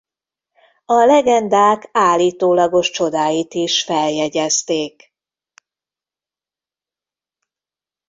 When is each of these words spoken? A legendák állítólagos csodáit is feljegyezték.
A 0.85 0.93
legendák 1.05 1.89
állítólagos 1.91 2.89
csodáit 2.89 3.53
is 3.53 3.83
feljegyezték. 3.83 5.13